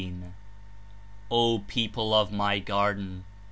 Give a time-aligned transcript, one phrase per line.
[1.29, 3.23] ''O People of My Garden!